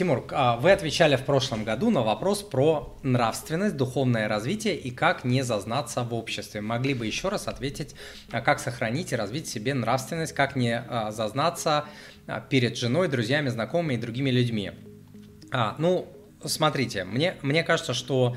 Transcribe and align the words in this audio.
Тимур, 0.00 0.24
а, 0.30 0.56
вы 0.56 0.72
отвечали 0.72 1.16
в 1.16 1.26
прошлом 1.26 1.62
году 1.62 1.90
на 1.90 2.00
вопрос 2.00 2.42
про 2.42 2.96
нравственность, 3.02 3.76
духовное 3.76 4.28
развитие 4.28 4.74
и 4.74 4.90
как 4.90 5.24
не 5.24 5.42
зазнаться 5.42 6.04
в 6.04 6.14
обществе. 6.14 6.62
Могли 6.62 6.94
бы 6.94 7.06
еще 7.06 7.28
раз 7.28 7.48
ответить, 7.48 7.94
а, 8.32 8.40
как 8.40 8.60
сохранить 8.60 9.12
и 9.12 9.16
развить 9.16 9.46
себе 9.46 9.74
нравственность, 9.74 10.32
как 10.32 10.56
не 10.56 10.82
зазнаться 11.10 11.84
перед 12.48 12.78
женой, 12.78 13.08
друзьями, 13.08 13.50
знакомыми 13.50 13.92
и 13.92 13.96
другими 13.98 14.30
людьми. 14.30 14.72
А, 15.52 15.74
ну, 15.76 16.08
смотрите, 16.46 17.04
мне, 17.04 17.36
мне 17.42 17.62
кажется, 17.62 17.92
что 17.92 18.34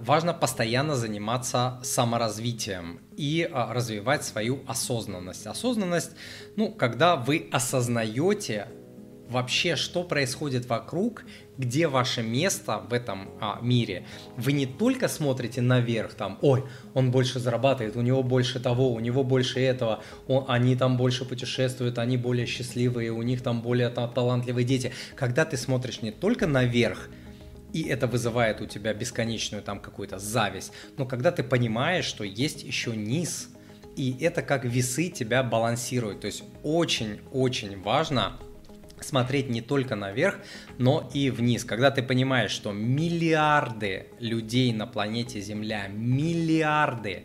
важно 0.00 0.32
постоянно 0.32 0.96
заниматься 0.96 1.78
саморазвитием 1.82 3.00
и 3.18 3.50
развивать 3.52 4.24
свою 4.24 4.62
осознанность. 4.66 5.46
Осознанность, 5.46 6.12
ну, 6.56 6.72
когда 6.72 7.16
вы 7.16 7.50
осознаете 7.52 8.68
вообще, 9.32 9.74
что 9.74 10.04
происходит 10.04 10.66
вокруг, 10.66 11.24
где 11.58 11.88
ваше 11.88 12.22
место 12.22 12.78
в 12.88 12.92
этом 12.92 13.30
а, 13.40 13.58
мире. 13.60 14.06
Вы 14.36 14.52
не 14.52 14.66
только 14.66 15.08
смотрите 15.08 15.60
наверх, 15.60 16.14
там, 16.14 16.38
ой, 16.42 16.64
он 16.94 17.10
больше 17.10 17.40
зарабатывает, 17.40 17.96
у 17.96 18.00
него 18.00 18.22
больше 18.22 18.60
того, 18.60 18.92
у 18.92 19.00
него 19.00 19.24
больше 19.24 19.60
этого, 19.60 20.02
он, 20.28 20.44
они 20.48 20.76
там 20.76 20.96
больше 20.96 21.24
путешествуют, 21.24 21.98
они 21.98 22.16
более 22.16 22.46
счастливые, 22.46 23.10
у 23.10 23.22
них 23.22 23.42
там 23.42 23.62
более 23.62 23.88
там, 23.88 24.12
талантливые 24.12 24.64
дети. 24.64 24.92
Когда 25.16 25.44
ты 25.44 25.56
смотришь 25.56 26.02
не 26.02 26.12
только 26.12 26.46
наверх, 26.46 27.08
и 27.72 27.82
это 27.82 28.06
вызывает 28.06 28.60
у 28.60 28.66
тебя 28.66 28.92
бесконечную 28.92 29.62
там 29.62 29.80
какую-то 29.80 30.18
зависть, 30.18 30.72
но 30.98 31.06
когда 31.06 31.32
ты 31.32 31.42
понимаешь, 31.42 32.04
что 32.04 32.22
есть 32.22 32.62
еще 32.62 32.94
низ, 32.94 33.48
и 33.96 34.16
это 34.20 34.42
как 34.42 34.64
весы 34.64 35.08
тебя 35.08 35.42
балансируют. 35.42 36.20
То 36.20 36.26
есть 36.26 36.44
очень-очень 36.62 37.80
важно 37.82 38.38
смотреть 39.04 39.48
не 39.48 39.60
только 39.60 39.96
наверх, 39.96 40.38
но 40.78 41.10
и 41.14 41.30
вниз. 41.30 41.64
Когда 41.64 41.90
ты 41.90 42.02
понимаешь, 42.02 42.50
что 42.50 42.72
миллиарды 42.72 44.06
людей 44.18 44.72
на 44.72 44.86
планете 44.86 45.40
Земля, 45.40 45.88
миллиарды 45.88 47.24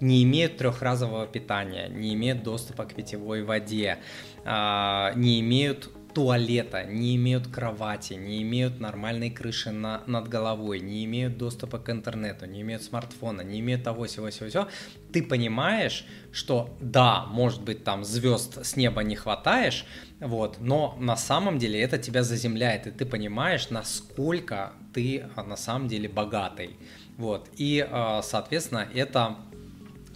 не 0.00 0.22
имеют 0.24 0.56
трехразового 0.56 1.26
питания, 1.26 1.88
не 1.88 2.14
имеют 2.14 2.42
доступа 2.42 2.84
к 2.84 2.94
питьевой 2.94 3.42
воде, 3.42 3.98
а, 4.44 5.12
не 5.14 5.40
имеют 5.40 5.90
туалета, 6.18 6.82
не 6.82 7.14
имеют 7.14 7.46
кровати, 7.46 8.14
не 8.14 8.42
имеют 8.42 8.80
нормальной 8.80 9.30
крыши 9.30 9.70
на, 9.70 10.02
над 10.08 10.26
головой, 10.26 10.80
не 10.80 11.04
имеют 11.04 11.38
доступа 11.38 11.78
к 11.78 11.90
интернету, 11.90 12.44
не 12.44 12.62
имеют 12.62 12.82
смартфона, 12.82 13.42
не 13.42 13.60
имеют 13.60 13.84
того, 13.84 14.06
всего, 14.06 14.28
всего, 14.28 14.48
всего, 14.48 14.66
ты 15.12 15.22
понимаешь, 15.22 16.04
что 16.32 16.76
да, 16.80 17.24
может 17.26 17.62
быть, 17.62 17.84
там 17.84 18.02
звезд 18.02 18.66
с 18.66 18.74
неба 18.74 19.04
не 19.04 19.14
хватаешь, 19.14 19.86
вот, 20.18 20.56
но 20.58 20.96
на 20.98 21.16
самом 21.16 21.56
деле 21.60 21.80
это 21.80 21.98
тебя 21.98 22.24
заземляет, 22.24 22.88
и 22.88 22.90
ты 22.90 23.06
понимаешь, 23.06 23.70
насколько 23.70 24.72
ты 24.92 25.24
а, 25.36 25.44
на 25.44 25.56
самом 25.56 25.86
деле 25.86 26.08
богатый. 26.08 26.76
Вот, 27.16 27.48
и, 27.56 27.86
а, 27.88 28.22
соответственно, 28.22 28.88
это 28.92 29.36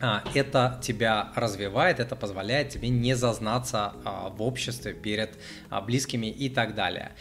это 0.03 0.81
тебя 0.83 1.31
развивает, 1.37 2.01
это 2.01 2.17
позволяет 2.17 2.71
тебе 2.71 2.89
не 2.89 3.15
зазнаться 3.15 3.93
а, 4.05 4.31
в 4.31 4.43
обществе 4.43 4.95
перед 4.95 5.39
а, 5.71 5.81
близкими 5.81 6.27
и 6.27 6.49
так 6.49 6.75
далее. 6.75 7.13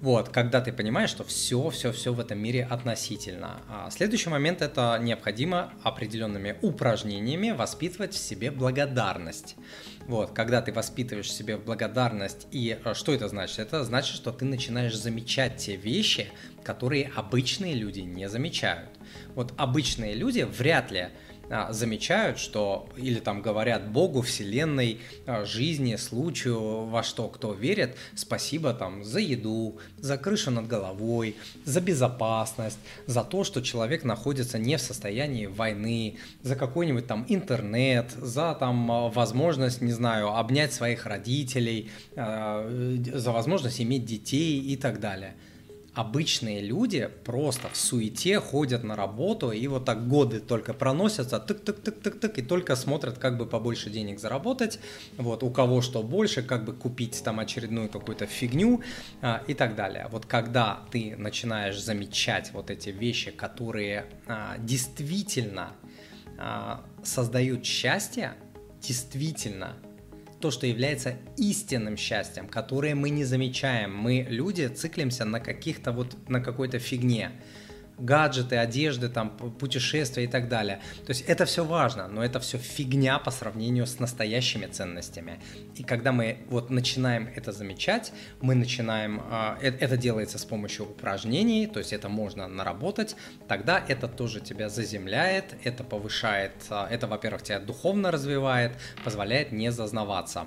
Вот, 0.00 0.28
когда 0.28 0.60
ты 0.60 0.72
понимаешь, 0.72 1.10
что 1.10 1.24
все, 1.24 1.70
все, 1.70 1.90
все 1.90 2.14
в 2.14 2.20
этом 2.20 2.38
мире 2.38 2.64
относительно. 2.70 3.60
Следующий 3.90 4.30
момент 4.30 4.62
это 4.62 4.96
необходимо 5.02 5.72
определенными 5.82 6.56
упражнениями 6.62 7.50
воспитывать 7.50 8.14
в 8.14 8.18
себе 8.18 8.52
благодарность. 8.52 9.56
Вот, 10.06 10.30
когда 10.30 10.62
ты 10.62 10.72
воспитываешь 10.72 11.26
в 11.26 11.32
себе 11.32 11.56
благодарность, 11.56 12.46
и 12.52 12.78
что 12.94 13.12
это 13.12 13.26
значит? 13.26 13.58
Это 13.58 13.82
значит, 13.82 14.14
что 14.14 14.30
ты 14.30 14.44
начинаешь 14.44 14.94
замечать 14.94 15.56
те 15.56 15.74
вещи, 15.74 16.28
которые 16.62 17.10
обычные 17.16 17.74
люди 17.74 18.00
не 18.00 18.28
замечают. 18.28 18.90
Вот 19.34 19.52
обычные 19.56 20.14
люди 20.14 20.42
вряд 20.42 20.92
ли 20.92 21.00
а, 21.00 21.10
замечают, 21.70 22.38
что 22.38 22.88
или 22.96 23.20
там 23.20 23.42
говорят 23.42 23.90
Богу, 23.90 24.22
Вселенной, 24.22 25.00
а, 25.26 25.44
жизни, 25.44 25.96
случаю, 25.96 26.84
во 26.84 27.02
что 27.02 27.28
кто 27.28 27.52
верит, 27.52 27.96
спасибо 28.14 28.74
там 28.74 29.04
за 29.04 29.20
еду, 29.20 29.78
за 29.98 30.18
крышу 30.18 30.50
над 30.50 30.66
головой, 30.66 31.36
за 31.64 31.80
безопасность, 31.80 32.78
за 33.06 33.24
то, 33.24 33.44
что 33.44 33.62
человек 33.62 34.04
находится 34.04 34.58
не 34.58 34.76
в 34.76 34.80
состоянии 34.80 35.46
войны, 35.46 36.18
за 36.42 36.56
какой-нибудь 36.56 37.06
там 37.06 37.24
интернет, 37.28 38.10
за 38.10 38.54
там 38.54 38.90
а, 38.90 39.08
возможность, 39.08 39.80
не 39.80 39.92
знаю, 39.92 40.34
обнять 40.34 40.72
своих 40.72 41.06
родителей, 41.06 41.90
за 42.14 43.32
возможность 43.32 43.80
иметь 43.80 44.04
детей 44.04 44.60
и 44.60 44.76
так 44.76 45.00
далее 45.00 45.34
обычные 45.98 46.60
люди 46.60 47.10
просто 47.24 47.68
в 47.70 47.76
суете 47.76 48.38
ходят 48.38 48.84
на 48.84 48.94
работу 48.94 49.50
и 49.50 49.66
вот 49.66 49.84
так 49.84 50.06
годы 50.06 50.38
только 50.38 50.72
проносятся, 50.72 51.44
тык-тык-тык-тык-тык, 51.44 52.38
и 52.38 52.42
только 52.42 52.76
смотрят, 52.76 53.18
как 53.18 53.36
бы 53.36 53.46
побольше 53.46 53.90
денег 53.90 54.20
заработать, 54.20 54.78
вот, 55.16 55.42
у 55.42 55.50
кого 55.50 55.80
что 55.80 56.04
больше, 56.04 56.44
как 56.44 56.64
бы 56.64 56.72
купить 56.72 57.20
там 57.24 57.40
очередную 57.40 57.88
какую-то 57.88 58.26
фигню 58.26 58.80
а, 59.22 59.42
и 59.48 59.54
так 59.54 59.74
далее. 59.74 60.06
Вот 60.12 60.24
когда 60.24 60.84
ты 60.92 61.16
начинаешь 61.16 61.82
замечать 61.82 62.52
вот 62.52 62.70
эти 62.70 62.90
вещи, 62.90 63.32
которые 63.32 64.06
а, 64.28 64.56
действительно 64.58 65.72
а, 66.38 66.84
создают 67.02 67.66
счастье, 67.66 68.34
действительно 68.80 69.74
то, 70.40 70.50
что 70.50 70.66
является 70.66 71.16
истинным 71.36 71.96
счастьем, 71.96 72.48
которое 72.48 72.94
мы 72.94 73.10
не 73.10 73.24
замечаем. 73.24 73.94
Мы, 73.94 74.26
люди, 74.28 74.66
циклимся 74.68 75.24
на 75.24 75.40
каких-то 75.40 75.92
вот, 75.92 76.16
на 76.28 76.40
какой-то 76.40 76.78
фигне 76.78 77.30
гаджеты, 77.98 78.56
одежды, 78.56 79.08
там, 79.08 79.30
путешествия 79.30 80.24
и 80.24 80.26
так 80.26 80.48
далее. 80.48 80.80
То 81.06 81.10
есть 81.10 81.22
это 81.22 81.44
все 81.44 81.64
важно, 81.64 82.08
но 82.08 82.24
это 82.24 82.40
все 82.40 82.58
фигня 82.58 83.18
по 83.18 83.30
сравнению 83.30 83.86
с 83.86 83.98
настоящими 83.98 84.66
ценностями. 84.66 85.40
И 85.76 85.82
когда 85.82 86.12
мы 86.12 86.38
вот 86.48 86.70
начинаем 86.70 87.28
это 87.34 87.52
замечать, 87.52 88.12
мы 88.40 88.54
начинаем, 88.54 89.22
а, 89.30 89.58
э, 89.60 89.70
это 89.80 89.96
делается 89.96 90.38
с 90.38 90.44
помощью 90.44 90.86
упражнений, 90.86 91.66
то 91.66 91.78
есть 91.78 91.92
это 91.92 92.08
можно 92.08 92.48
наработать, 92.48 93.16
тогда 93.48 93.82
это 93.88 94.08
тоже 94.08 94.40
тебя 94.40 94.68
заземляет, 94.68 95.54
это 95.64 95.84
повышает, 95.84 96.52
а, 96.70 96.88
это, 96.90 97.06
во-первых, 97.06 97.42
тебя 97.42 97.60
духовно 97.60 98.10
развивает, 98.10 98.72
позволяет 99.04 99.52
не 99.52 99.72
зазнаваться. 99.72 100.46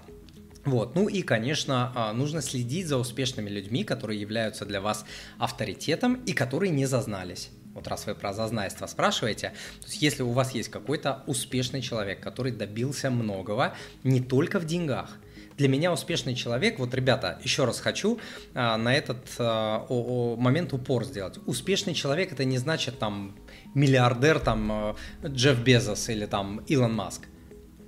Вот. 0.65 0.95
Ну 0.95 1.07
и, 1.07 1.21
конечно, 1.23 1.91
а, 1.95 2.13
нужно 2.13 2.41
следить 2.41 2.87
за 2.87 2.97
успешными 2.97 3.49
людьми, 3.49 3.83
которые 3.83 4.19
являются 4.21 4.65
для 4.65 4.79
вас 4.79 5.05
авторитетом 5.37 6.15
и 6.25 6.33
которые 6.33 6.71
не 6.71 6.85
зазнались. 6.85 7.49
Вот 7.73 7.87
раз 7.87 8.05
вы 8.05 8.15
про 8.15 8.33
зазнайство 8.33 8.85
спрашиваете, 8.85 9.53
то 9.79 9.87
есть 9.87 10.01
если 10.01 10.23
у 10.23 10.31
вас 10.31 10.53
есть 10.53 10.69
какой-то 10.69 11.23
успешный 11.25 11.81
человек, 11.81 12.19
который 12.19 12.51
добился 12.51 13.09
многого 13.09 13.73
не 14.03 14.19
только 14.19 14.59
в 14.59 14.65
деньгах, 14.65 15.17
для 15.57 15.67
меня 15.67 15.93
успешный 15.93 16.35
человек, 16.35 16.79
вот, 16.79 16.93
ребята, 16.93 17.39
еще 17.43 17.65
раз 17.65 17.79
хочу 17.79 18.19
а, 18.53 18.77
на 18.77 18.93
этот 18.93 19.25
а, 19.37 19.85
о, 19.89 20.33
о, 20.33 20.35
момент 20.35 20.73
упор 20.73 21.05
сделать. 21.05 21.39
Успешный 21.45 21.93
человек 21.93 22.31
это 22.31 22.45
не 22.45 22.57
значит 22.57 22.99
там 22.99 23.35
миллиардер, 23.73 24.39
там 24.39 24.71
а, 24.71 24.95
Джефф 25.25 25.59
Безос 25.59 26.09
или 26.09 26.25
там 26.25 26.61
Илон 26.67 26.93
Маск 26.93 27.27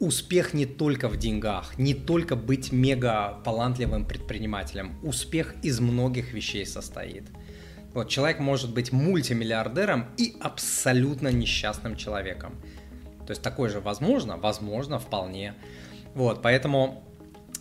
успех 0.03 0.53
не 0.53 0.65
только 0.65 1.07
в 1.07 1.17
деньгах, 1.17 1.77
не 1.77 1.93
только 1.93 2.35
быть 2.35 2.71
мега 2.71 3.39
талантливым 3.45 4.05
предпринимателем. 4.05 4.99
Успех 5.01 5.55
из 5.63 5.79
многих 5.79 6.33
вещей 6.33 6.65
состоит. 6.65 7.23
Вот 7.93 8.09
человек 8.09 8.39
может 8.39 8.73
быть 8.73 8.91
мультимиллиардером 8.91 10.07
и 10.17 10.35
абсолютно 10.41 11.29
несчастным 11.29 11.95
человеком. 11.95 12.55
То 13.25 13.31
есть 13.31 13.41
такое 13.41 13.69
же 13.69 13.79
возможно, 13.79 14.35
возможно, 14.35 14.99
вполне. 14.99 15.53
Вот, 16.13 16.41
поэтому 16.41 17.03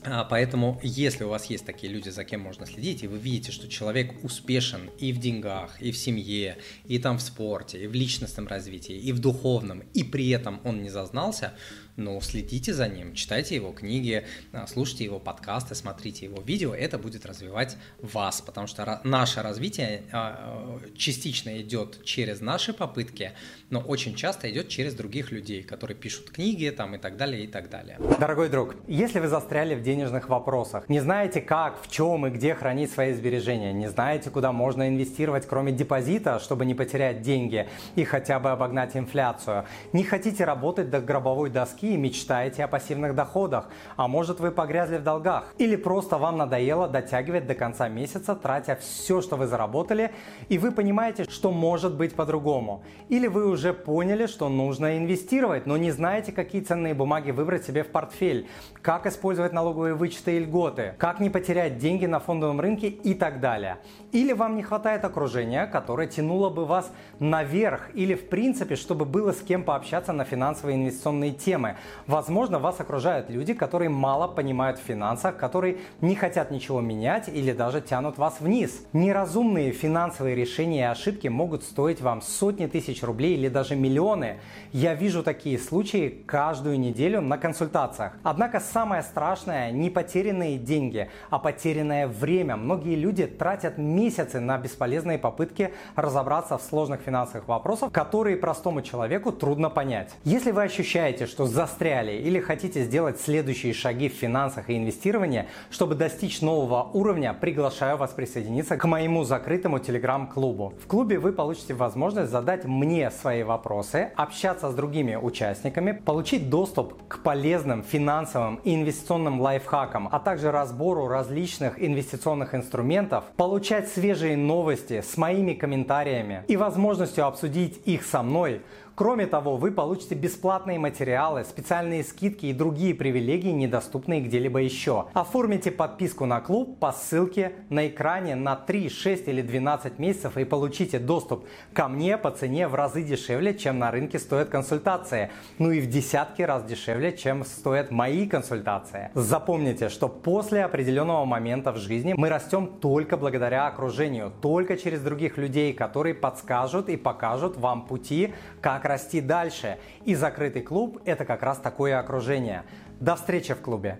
а, 0.04 0.24
Поэтому, 0.24 0.80
если 0.82 1.22
у 1.22 1.28
вас 1.28 1.46
есть 1.46 1.64
такие 1.64 1.92
люди, 1.92 2.08
за 2.08 2.24
кем 2.24 2.40
можно 2.40 2.66
следить, 2.66 3.04
и 3.04 3.06
вы 3.06 3.18
видите, 3.18 3.52
что 3.52 3.68
человек 3.68 4.12
успешен 4.24 4.90
и 4.98 5.12
в 5.12 5.18
деньгах, 5.18 5.80
и 5.80 5.92
в 5.92 5.96
семье, 5.96 6.58
и 6.86 6.98
там 6.98 7.18
в 7.18 7.22
спорте, 7.22 7.84
и 7.84 7.86
в 7.86 7.94
личностном 7.94 8.48
развитии, 8.48 8.96
и 8.96 9.12
в 9.12 9.20
духовном, 9.20 9.84
и 9.94 10.02
при 10.02 10.30
этом 10.30 10.60
он 10.64 10.82
не 10.82 10.90
зазнался, 10.90 11.54
но 11.96 12.20
следите 12.20 12.72
за 12.72 12.88
ним, 12.88 13.14
читайте 13.14 13.54
его 13.56 13.72
книги, 13.72 14.24
а, 14.52 14.66
слушайте 14.66 15.04
его 15.04 15.18
подкасты, 15.18 15.74
смотрите 15.74 16.26
его 16.26 16.40
видео, 16.42 16.74
это 16.74 16.98
будет 16.98 17.26
развивать 17.26 17.76
вас, 18.00 18.40
потому 18.40 18.66
что 18.66 19.00
наше 19.04 19.42
развитие 19.42 20.02
а, 20.12 20.80
частично 20.96 21.60
идет 21.60 22.04
через 22.04 22.40
наши 22.40 22.72
попытки, 22.72 23.32
но 23.70 23.80
очень 23.80 24.14
часто 24.14 24.50
идет 24.50 24.68
через 24.68 24.94
других 24.94 25.32
людей, 25.32 25.62
которые 25.62 25.96
пишут 25.96 26.30
книги 26.30 26.70
там 26.70 26.94
и 26.94 26.98
так 26.98 27.16
далее, 27.16 27.44
и 27.44 27.46
так 27.46 27.68
далее. 27.68 27.98
Дорогой 28.18 28.48
друг, 28.48 28.74
если 28.88 29.20
вы 29.20 29.28
застряли 29.28 29.74
в 29.74 29.82
денежных 29.82 30.28
вопросах, 30.28 30.88
не 30.88 31.00
знаете 31.00 31.40
как, 31.40 31.82
в 31.82 31.90
чем 31.90 32.26
и 32.26 32.30
где 32.30 32.54
хранить 32.54 32.90
свои 32.90 33.12
сбережения, 33.12 33.72
не 33.72 33.88
знаете, 33.88 34.30
куда 34.30 34.52
можно 34.52 34.88
инвестировать, 34.88 35.46
кроме 35.46 35.72
депозита, 35.72 36.38
чтобы 36.38 36.64
не 36.64 36.74
потерять 36.74 37.22
деньги 37.22 37.68
и 37.96 38.04
хотя 38.04 38.40
бы 38.40 38.50
обогнать 38.50 38.96
инфляцию, 38.96 39.66
не 39.92 40.04
хотите 40.04 40.44
работать 40.44 40.90
до 40.90 41.00
гробовой 41.00 41.50
доски, 41.50 41.81
звонки 41.82 41.94
и 41.94 41.96
мечтаете 41.96 42.64
о 42.64 42.68
пассивных 42.68 43.14
доходах. 43.14 43.68
А 43.96 44.08
может 44.08 44.40
вы 44.40 44.50
погрязли 44.50 44.98
в 44.98 45.02
долгах. 45.02 45.44
Или 45.58 45.76
просто 45.76 46.18
вам 46.18 46.36
надоело 46.38 46.88
дотягивать 46.88 47.46
до 47.46 47.54
конца 47.54 47.88
месяца, 47.88 48.34
тратя 48.34 48.76
все, 48.76 49.20
что 49.20 49.36
вы 49.36 49.46
заработали, 49.46 50.10
и 50.50 50.58
вы 50.58 50.72
понимаете, 50.72 51.24
что 51.24 51.50
может 51.50 51.94
быть 51.94 52.14
по-другому. 52.14 52.82
Или 53.10 53.28
вы 53.28 53.48
уже 53.48 53.72
поняли, 53.72 54.26
что 54.26 54.48
нужно 54.48 54.98
инвестировать, 54.98 55.66
но 55.66 55.76
не 55.76 55.90
знаете, 55.90 56.32
какие 56.32 56.62
ценные 56.62 56.94
бумаги 56.94 57.32
выбрать 57.32 57.64
себе 57.64 57.82
в 57.82 57.88
портфель, 57.88 58.46
как 58.82 59.06
использовать 59.06 59.52
налоговые 59.52 59.94
вычеты 59.94 60.36
и 60.36 60.40
льготы, 60.40 60.94
как 60.98 61.20
не 61.20 61.30
потерять 61.30 61.78
деньги 61.78 62.06
на 62.06 62.18
фондовом 62.18 62.60
рынке 62.60 62.88
и 62.88 63.14
так 63.14 63.40
далее. 63.40 63.76
Или 64.12 64.32
вам 64.32 64.56
не 64.56 64.62
хватает 64.62 65.04
окружения, 65.04 65.66
которое 65.66 66.06
тянуло 66.06 66.50
бы 66.50 66.64
вас 66.64 66.90
наверх, 67.18 67.90
или 67.94 68.14
в 68.14 68.28
принципе, 68.28 68.76
чтобы 68.76 69.04
было 69.04 69.32
с 69.32 69.40
кем 69.40 69.64
пообщаться 69.64 70.12
на 70.12 70.24
финансовые 70.24 70.76
инвестиционные 70.76 71.32
темы. 71.32 71.71
Возможно, 72.06 72.58
вас 72.58 72.80
окружают 72.80 73.30
люди, 73.30 73.54
которые 73.54 73.88
мало 73.88 74.28
понимают 74.28 74.78
в 74.78 74.82
финансах, 74.82 75.36
которые 75.36 75.78
не 76.00 76.14
хотят 76.14 76.50
ничего 76.50 76.80
менять 76.80 77.28
или 77.28 77.52
даже 77.52 77.80
тянут 77.80 78.18
вас 78.18 78.40
вниз. 78.40 78.86
Неразумные 78.92 79.72
финансовые 79.72 80.34
решения 80.34 80.80
и 80.80 80.84
ошибки 80.84 81.28
могут 81.28 81.62
стоить 81.62 82.00
вам 82.00 82.22
сотни 82.22 82.66
тысяч 82.66 83.02
рублей 83.02 83.34
или 83.34 83.48
даже 83.48 83.76
миллионы. 83.76 84.40
Я 84.72 84.94
вижу 84.94 85.22
такие 85.22 85.58
случаи 85.58 86.22
каждую 86.26 86.78
неделю 86.78 87.20
на 87.20 87.38
консультациях. 87.38 88.12
Однако 88.22 88.60
самое 88.60 89.02
страшное 89.02 89.70
не 89.70 89.90
потерянные 89.90 90.58
деньги, 90.58 91.10
а 91.30 91.38
потерянное 91.38 92.06
время. 92.06 92.56
Многие 92.56 92.94
люди 92.94 93.26
тратят 93.26 93.78
месяцы 93.78 94.40
на 94.40 94.58
бесполезные 94.58 95.18
попытки 95.18 95.72
разобраться 95.96 96.58
в 96.58 96.62
сложных 96.62 97.00
финансовых 97.00 97.48
вопросах, 97.48 97.92
которые 97.92 98.36
простому 98.36 98.82
человеку 98.82 99.32
трудно 99.32 99.70
понять. 99.70 100.14
Если 100.24 100.50
вы 100.50 100.62
ощущаете, 100.62 101.26
что 101.26 101.46
застряли 101.62 102.12
или 102.12 102.40
хотите 102.40 102.82
сделать 102.82 103.20
следующие 103.20 103.72
шаги 103.72 104.08
в 104.08 104.14
финансах 104.14 104.68
и 104.68 104.76
инвестировании, 104.76 105.46
чтобы 105.70 105.94
достичь 105.94 106.40
нового 106.40 106.90
уровня, 106.92 107.34
приглашаю 107.34 107.96
вас 107.96 108.10
присоединиться 108.10 108.76
к 108.76 108.84
моему 108.84 109.22
закрытому 109.22 109.78
телеграм-клубу. 109.78 110.74
В 110.82 110.88
клубе 110.88 111.20
вы 111.20 111.32
получите 111.32 111.74
возможность 111.74 112.32
задать 112.32 112.64
мне 112.64 113.12
свои 113.12 113.44
вопросы, 113.44 114.10
общаться 114.16 114.70
с 114.70 114.74
другими 114.74 115.14
участниками, 115.14 115.92
получить 115.92 116.50
доступ 116.50 116.94
к 117.06 117.22
полезным 117.22 117.84
финансовым 117.84 118.56
и 118.64 118.74
инвестиционным 118.74 119.40
лайфхакам, 119.40 120.08
а 120.10 120.18
также 120.18 120.50
разбору 120.50 121.06
различных 121.06 121.80
инвестиционных 121.80 122.56
инструментов, 122.56 123.24
получать 123.36 123.88
свежие 123.88 124.36
новости 124.36 125.00
с 125.00 125.16
моими 125.16 125.52
комментариями 125.52 126.42
и 126.48 126.56
возможностью 126.56 127.24
обсудить 127.24 127.80
их 127.84 128.02
со 128.02 128.24
мной, 128.24 128.62
Кроме 128.94 129.26
того, 129.26 129.56
вы 129.56 129.70
получите 129.70 130.14
бесплатные 130.14 130.78
материалы, 130.78 131.44
специальные 131.44 132.04
скидки 132.04 132.46
и 132.46 132.52
другие 132.52 132.94
привилегии, 132.94 133.48
недоступные 133.48 134.20
где-либо 134.20 134.58
еще. 134.58 135.06
Оформите 135.14 135.70
подписку 135.70 136.26
на 136.26 136.40
клуб 136.40 136.78
по 136.78 136.92
ссылке 136.92 137.52
на 137.70 137.88
экране 137.88 138.34
на 138.34 138.54
3, 138.54 138.90
6 138.90 139.28
или 139.28 139.40
12 139.40 139.98
месяцев 139.98 140.36
и 140.36 140.44
получите 140.44 140.98
доступ 140.98 141.46
ко 141.72 141.88
мне 141.88 142.18
по 142.18 142.30
цене 142.30 142.68
в 142.68 142.74
разы 142.74 143.02
дешевле, 143.02 143.54
чем 143.54 143.78
на 143.78 143.90
рынке 143.90 144.18
стоят 144.18 144.50
консультации. 144.50 145.30
Ну 145.58 145.70
и 145.70 145.80
в 145.80 145.88
десятки 145.88 146.42
раз 146.42 146.62
дешевле, 146.64 147.16
чем 147.16 147.46
стоят 147.46 147.90
мои 147.90 148.26
консультации. 148.26 149.10
Запомните, 149.14 149.88
что 149.88 150.08
после 150.08 150.64
определенного 150.64 151.24
момента 151.24 151.72
в 151.72 151.78
жизни 151.78 152.12
мы 152.14 152.28
растем 152.28 152.66
только 152.66 153.16
благодаря 153.16 153.66
окружению, 153.68 154.32
только 154.42 154.76
через 154.76 155.00
других 155.00 155.38
людей, 155.38 155.72
которые 155.72 156.14
подскажут 156.14 156.90
и 156.90 156.98
покажут 156.98 157.56
вам 157.56 157.86
пути, 157.86 158.34
как 158.60 158.81
как 158.82 158.90
расти 158.90 159.20
дальше. 159.20 159.78
И 160.04 160.14
закрытый 160.14 160.62
клуб– 160.62 161.00
это 161.04 161.24
как 161.24 161.42
раз 161.42 161.58
такое 161.58 161.98
окружение. 161.98 162.64
До 163.00 163.14
встречи 163.14 163.54
в 163.54 163.60
клубе! 163.60 163.98